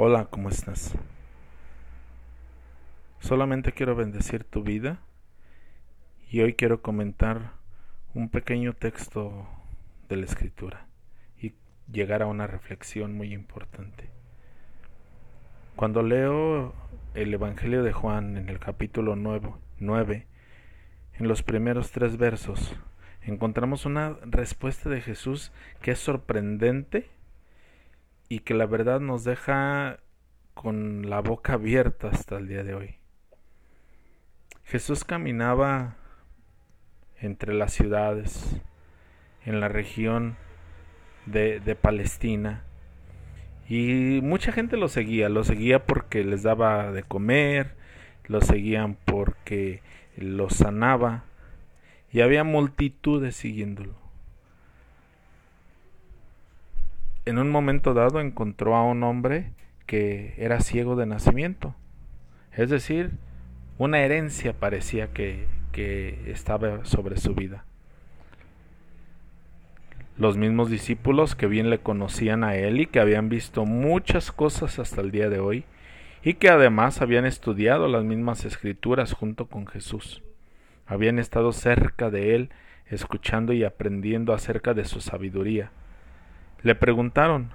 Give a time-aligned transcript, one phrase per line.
[0.00, 0.94] Hola, ¿cómo estás?
[3.18, 5.00] Solamente quiero bendecir tu vida
[6.30, 7.54] y hoy quiero comentar
[8.14, 9.48] un pequeño texto
[10.08, 10.86] de la escritura
[11.42, 11.54] y
[11.90, 14.08] llegar a una reflexión muy importante.
[15.74, 16.74] Cuando leo
[17.14, 20.26] el Evangelio de Juan en el capítulo 9,
[21.14, 22.76] en los primeros tres versos,
[23.22, 25.50] encontramos una respuesta de Jesús
[25.82, 27.10] que es sorprendente
[28.28, 29.98] y que la verdad nos deja
[30.54, 32.94] con la boca abierta hasta el día de hoy.
[34.64, 35.96] Jesús caminaba
[37.20, 38.60] entre las ciudades,
[39.44, 40.36] en la región
[41.26, 42.64] de, de, Palestina,
[43.68, 47.76] y mucha gente lo seguía, lo seguía porque les daba de comer,
[48.26, 49.82] lo seguían porque
[50.16, 51.24] lo sanaba,
[52.12, 54.07] y había multitudes siguiéndolo.
[57.28, 59.52] En un momento dado encontró a un hombre
[59.86, 61.74] que era ciego de nacimiento.
[62.52, 63.12] Es decir,
[63.76, 67.64] una herencia parecía que, que estaba sobre su vida.
[70.16, 74.78] Los mismos discípulos que bien le conocían a él y que habían visto muchas cosas
[74.78, 75.64] hasta el día de hoy
[76.24, 80.22] y que además habían estudiado las mismas escrituras junto con Jesús.
[80.86, 82.50] Habían estado cerca de él
[82.86, 85.70] escuchando y aprendiendo acerca de su sabiduría
[86.62, 87.50] le preguntaron,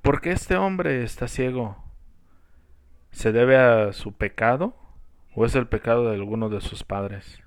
[0.00, 1.76] ¿por qué este hombre está ciego?
[3.10, 4.74] ¿Se debe a su pecado
[5.34, 7.42] o es el pecado de alguno de sus padres?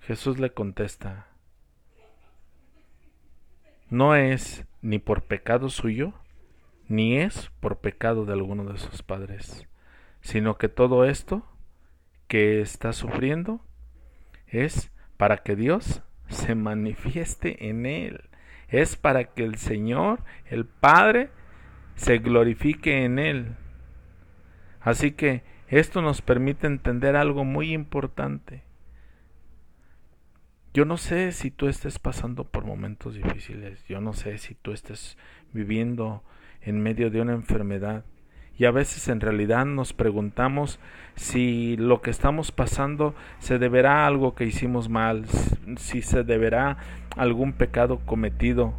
[0.00, 1.28] Jesús le contesta,
[3.90, 6.14] no es ni por pecado suyo,
[6.88, 9.68] ni es por pecado de alguno de sus padres,
[10.20, 11.46] sino que todo esto
[12.26, 13.60] que está sufriendo
[14.48, 18.27] es para que Dios se manifieste en él
[18.68, 21.30] es para que el Señor, el Padre,
[21.94, 23.56] se glorifique en Él.
[24.80, 28.62] Así que esto nos permite entender algo muy importante.
[30.74, 34.72] Yo no sé si tú estés pasando por momentos difíciles, yo no sé si tú
[34.72, 35.16] estés
[35.52, 36.22] viviendo
[36.60, 38.04] en medio de una enfermedad,
[38.58, 40.80] y a veces en realidad nos preguntamos
[41.14, 45.26] si lo que estamos pasando se deberá a algo que hicimos mal,
[45.76, 46.76] si se deberá a
[47.22, 48.74] algún pecado cometido.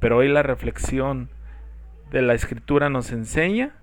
[0.00, 1.28] Pero hoy la reflexión
[2.10, 3.76] de la escritura nos enseña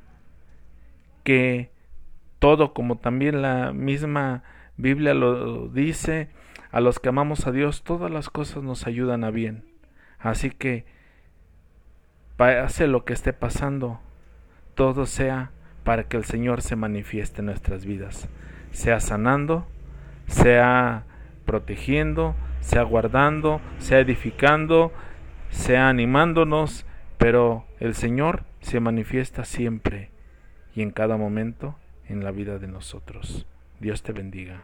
[1.23, 1.71] que
[2.39, 4.43] todo, como también la misma
[4.75, 6.29] Biblia lo dice,
[6.71, 9.63] a los que amamos a Dios, todas las cosas nos ayudan a bien.
[10.19, 10.85] Así que
[12.35, 13.99] pase lo que esté pasando,
[14.77, 15.49] todo sea
[15.83, 18.29] para que el Señor se manifieste en nuestras vidas,
[18.71, 19.65] sea sanando,
[20.27, 21.03] sea
[21.45, 24.93] protegiendo, sea guardando, sea edificando,
[25.49, 26.85] sea animándonos,
[27.17, 30.11] pero el Señor se manifiesta siempre
[30.75, 31.75] y en cada momento
[32.07, 33.47] en la vida de nosotros.
[33.79, 34.61] Dios te bendiga.